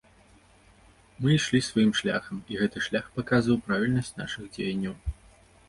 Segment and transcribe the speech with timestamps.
[1.25, 4.95] Мы ішлі сваім шляхам і гэты шлях паказаў правільнасць нашых дзеянняў.